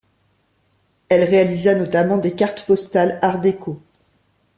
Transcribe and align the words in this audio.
Elle 1.09 1.23
réalisa 1.25 1.75
notamment 1.75 2.17
des 2.17 2.33
cartes 2.33 2.65
postales 2.65 3.19
art 3.21 3.39
déco. 3.39 3.79